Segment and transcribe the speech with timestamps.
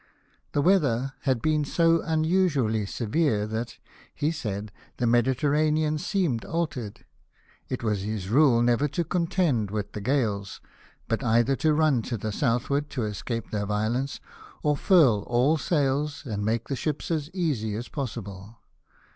[0.53, 3.77] The weather had been so unusually severe that,
[4.15, 7.05] he said, the Mediterranean seemed altered.
[7.69, 10.59] It was his rule never to contend with the gales;
[11.07, 11.69] but 282 LIFE OF NELSON.
[11.69, 14.19] either run to the southward to escape their violence,
[14.63, 18.57] or furl all the sails, and make the ships' as easy as possible.